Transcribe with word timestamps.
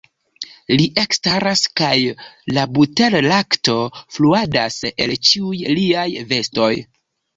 Li 0.79 0.85
ekstaras 1.01 1.61
kaj 1.81 1.97
la 2.57 2.63
buterlakto 2.77 3.75
fluadas 4.15 4.81
el 5.07 5.15
ĉiuj 5.29 5.57
liaj 5.81 6.07
vestoj. 6.33 6.73